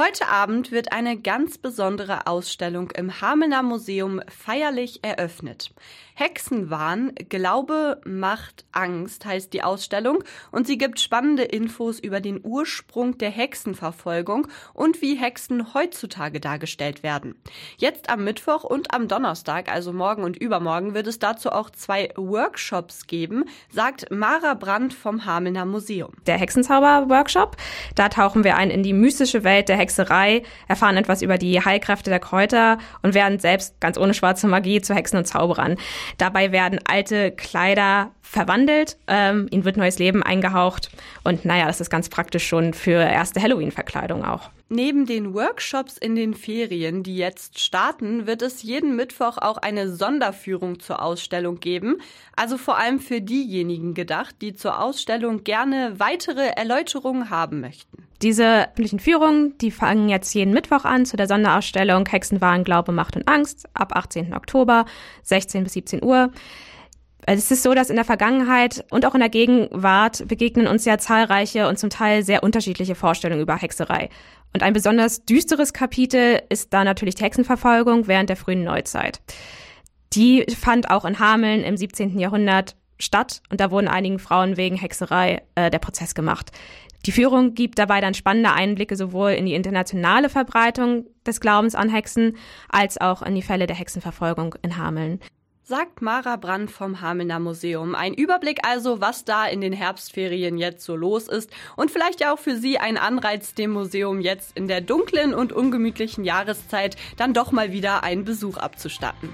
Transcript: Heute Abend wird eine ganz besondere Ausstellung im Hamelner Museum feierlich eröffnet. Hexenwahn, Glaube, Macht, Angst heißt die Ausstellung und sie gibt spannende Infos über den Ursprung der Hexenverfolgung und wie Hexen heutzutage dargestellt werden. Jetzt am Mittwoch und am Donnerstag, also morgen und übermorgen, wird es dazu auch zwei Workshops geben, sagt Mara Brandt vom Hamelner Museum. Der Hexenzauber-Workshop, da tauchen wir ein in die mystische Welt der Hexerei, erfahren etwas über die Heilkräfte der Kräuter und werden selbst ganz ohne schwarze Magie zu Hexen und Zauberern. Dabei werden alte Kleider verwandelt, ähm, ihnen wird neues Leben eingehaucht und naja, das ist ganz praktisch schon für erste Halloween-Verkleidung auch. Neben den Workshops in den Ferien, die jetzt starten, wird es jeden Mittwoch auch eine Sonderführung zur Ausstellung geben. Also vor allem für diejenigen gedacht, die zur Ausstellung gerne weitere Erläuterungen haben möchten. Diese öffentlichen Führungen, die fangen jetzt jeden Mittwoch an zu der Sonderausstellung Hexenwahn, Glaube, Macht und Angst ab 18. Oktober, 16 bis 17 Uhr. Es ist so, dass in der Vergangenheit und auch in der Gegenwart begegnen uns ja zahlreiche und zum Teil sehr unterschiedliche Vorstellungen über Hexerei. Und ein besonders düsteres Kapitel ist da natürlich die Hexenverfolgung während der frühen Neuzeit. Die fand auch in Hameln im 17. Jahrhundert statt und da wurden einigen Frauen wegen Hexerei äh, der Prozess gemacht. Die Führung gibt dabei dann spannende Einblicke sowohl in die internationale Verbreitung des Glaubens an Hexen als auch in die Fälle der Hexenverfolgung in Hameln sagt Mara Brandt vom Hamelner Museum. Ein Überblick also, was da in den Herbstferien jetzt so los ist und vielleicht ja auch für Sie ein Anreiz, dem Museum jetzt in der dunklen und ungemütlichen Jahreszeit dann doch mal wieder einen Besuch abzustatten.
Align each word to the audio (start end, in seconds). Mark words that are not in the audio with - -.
Heute 0.00 0.28
Abend 0.28 0.72
wird 0.72 0.92
eine 0.92 1.18
ganz 1.18 1.58
besondere 1.58 2.26
Ausstellung 2.26 2.90
im 2.92 3.20
Hamelner 3.20 3.62
Museum 3.62 4.22
feierlich 4.30 5.00
eröffnet. 5.04 5.74
Hexenwahn, 6.14 7.12
Glaube, 7.30 8.00
Macht, 8.04 8.66
Angst 8.72 9.24
heißt 9.24 9.52
die 9.52 9.62
Ausstellung 9.62 10.22
und 10.50 10.66
sie 10.66 10.76
gibt 10.76 11.00
spannende 11.00 11.44
Infos 11.44 11.98
über 11.98 12.20
den 12.20 12.40
Ursprung 12.42 13.16
der 13.16 13.30
Hexenverfolgung 13.30 14.48
und 14.74 15.00
wie 15.00 15.16
Hexen 15.16 15.72
heutzutage 15.72 16.40
dargestellt 16.40 17.02
werden. 17.02 17.36
Jetzt 17.78 18.10
am 18.10 18.24
Mittwoch 18.24 18.64
und 18.64 18.94
am 18.94 19.08
Donnerstag, 19.08 19.72
also 19.72 19.92
morgen 19.92 20.24
und 20.24 20.36
übermorgen, 20.36 20.94
wird 20.94 21.06
es 21.06 21.18
dazu 21.18 21.52
auch 21.52 21.70
zwei 21.70 22.10
Workshops 22.16 23.06
geben, 23.06 23.44
sagt 23.70 24.10
Mara 24.10 24.54
Brandt 24.54 24.92
vom 24.92 25.24
Hamelner 25.24 25.64
Museum. 25.64 26.12
Der 26.26 26.38
Hexenzauber-Workshop, 26.38 27.56
da 27.94 28.08
tauchen 28.10 28.44
wir 28.44 28.56
ein 28.56 28.70
in 28.70 28.82
die 28.82 28.92
mystische 28.92 29.44
Welt 29.44 29.70
der 29.70 29.78
Hexerei, 29.90 30.42
erfahren 30.68 30.96
etwas 30.96 31.22
über 31.22 31.36
die 31.36 31.62
Heilkräfte 31.62 32.10
der 32.10 32.20
Kräuter 32.20 32.78
und 33.02 33.14
werden 33.14 33.38
selbst 33.38 33.80
ganz 33.80 33.98
ohne 33.98 34.14
schwarze 34.14 34.46
Magie 34.46 34.80
zu 34.80 34.94
Hexen 34.94 35.18
und 35.18 35.26
Zauberern. 35.26 35.76
Dabei 36.16 36.52
werden 36.52 36.80
alte 36.84 37.32
Kleider 37.32 38.12
verwandelt, 38.22 38.96
ähm, 39.08 39.48
ihnen 39.50 39.64
wird 39.64 39.76
neues 39.76 39.98
Leben 39.98 40.22
eingehaucht 40.22 40.90
und 41.24 41.44
naja, 41.44 41.66
das 41.66 41.80
ist 41.80 41.90
ganz 41.90 42.08
praktisch 42.08 42.46
schon 42.46 42.72
für 42.74 43.02
erste 43.02 43.42
Halloween-Verkleidung 43.42 44.24
auch. 44.24 44.50
Neben 44.68 45.04
den 45.04 45.34
Workshops 45.34 45.98
in 45.98 46.14
den 46.14 46.34
Ferien, 46.34 47.02
die 47.02 47.16
jetzt 47.16 47.58
starten, 47.58 48.28
wird 48.28 48.40
es 48.42 48.62
jeden 48.62 48.94
Mittwoch 48.94 49.36
auch 49.38 49.56
eine 49.56 49.92
Sonderführung 49.92 50.78
zur 50.78 51.02
Ausstellung 51.02 51.58
geben. 51.58 51.96
Also 52.36 52.56
vor 52.56 52.78
allem 52.78 53.00
für 53.00 53.20
diejenigen 53.20 53.94
gedacht, 53.94 54.36
die 54.40 54.54
zur 54.54 54.80
Ausstellung 54.80 55.42
gerne 55.42 55.94
weitere 55.98 56.50
Erläuterungen 56.50 57.30
haben 57.30 57.60
möchten. 57.60 58.06
Diese 58.22 58.68
öffentlichen 58.68 58.98
Führungen, 58.98 59.56
die 59.58 59.70
fangen 59.70 60.10
jetzt 60.10 60.34
jeden 60.34 60.52
Mittwoch 60.52 60.84
an 60.84 61.06
zu 61.06 61.16
der 61.16 61.26
Sonderausstellung 61.26 62.06
Hexenwahn, 62.06 62.64
Glaube, 62.64 62.92
Macht 62.92 63.16
und 63.16 63.26
Angst 63.26 63.66
ab 63.72 63.96
18. 63.96 64.34
Oktober, 64.34 64.84
16 65.22 65.64
bis 65.64 65.72
17 65.72 66.04
Uhr. 66.04 66.30
Es 67.26 67.50
ist 67.50 67.62
so, 67.62 67.74
dass 67.74 67.90
in 67.90 67.96
der 67.96 68.04
Vergangenheit 68.04 68.84
und 68.90 69.06
auch 69.06 69.14
in 69.14 69.20
der 69.20 69.28
Gegenwart 69.28 70.26
begegnen 70.28 70.66
uns 70.66 70.84
ja 70.84 70.98
zahlreiche 70.98 71.68
und 71.68 71.78
zum 71.78 71.88
Teil 71.88 72.22
sehr 72.22 72.42
unterschiedliche 72.42 72.94
Vorstellungen 72.94 73.42
über 73.42 73.56
Hexerei. 73.56 74.10
Und 74.52 74.62
ein 74.62 74.72
besonders 74.72 75.24
düsteres 75.24 75.72
Kapitel 75.72 76.42
ist 76.48 76.72
da 76.72 76.84
natürlich 76.84 77.14
die 77.14 77.24
Hexenverfolgung 77.24 78.06
während 78.06 78.28
der 78.28 78.36
frühen 78.36 78.64
Neuzeit. 78.64 79.20
Die 80.12 80.44
fand 80.58 80.90
auch 80.90 81.04
in 81.04 81.20
Hameln 81.20 81.62
im 81.62 81.76
17. 81.76 82.18
Jahrhundert 82.18 82.74
statt 83.00 83.42
und 83.50 83.60
da 83.60 83.70
wurden 83.70 83.88
einigen 83.88 84.18
Frauen 84.18 84.56
wegen 84.56 84.76
Hexerei 84.76 85.42
äh, 85.54 85.70
der 85.70 85.78
Prozess 85.78 86.14
gemacht. 86.14 86.52
Die 87.06 87.12
Führung 87.12 87.54
gibt 87.54 87.78
dabei 87.78 88.00
dann 88.00 88.14
spannende 88.14 88.52
Einblicke 88.52 88.94
sowohl 88.94 89.30
in 89.30 89.46
die 89.46 89.54
internationale 89.54 90.28
Verbreitung 90.28 91.06
des 91.26 91.40
Glaubens 91.40 91.74
an 91.74 91.88
Hexen 91.88 92.36
als 92.68 93.00
auch 93.00 93.22
in 93.22 93.34
die 93.34 93.42
Fälle 93.42 93.66
der 93.66 93.76
Hexenverfolgung 93.76 94.54
in 94.62 94.76
Hameln 94.76 95.20
sagt 95.70 96.02
Mara 96.02 96.34
Brandt 96.34 96.72
vom 96.72 97.00
Hamelner 97.00 97.38
Museum. 97.38 97.94
Ein 97.94 98.12
Überblick 98.12 98.66
also, 98.66 99.00
was 99.00 99.24
da 99.24 99.46
in 99.46 99.60
den 99.60 99.72
Herbstferien 99.72 100.58
jetzt 100.58 100.84
so 100.84 100.96
los 100.96 101.28
ist 101.28 101.48
und 101.76 101.92
vielleicht 101.92 102.20
ja 102.20 102.34
auch 102.34 102.40
für 102.40 102.56
Sie 102.56 102.78
ein 102.78 102.98
Anreiz, 102.98 103.54
dem 103.54 103.70
Museum 103.70 104.20
jetzt 104.20 104.56
in 104.56 104.66
der 104.66 104.80
dunklen 104.80 105.32
und 105.32 105.52
ungemütlichen 105.52 106.24
Jahreszeit 106.24 106.96
dann 107.18 107.34
doch 107.34 107.52
mal 107.52 107.70
wieder 107.70 108.02
einen 108.02 108.24
Besuch 108.24 108.56
abzustatten. 108.56 109.28